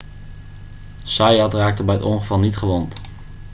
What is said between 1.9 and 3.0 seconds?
het ongeval niet gewond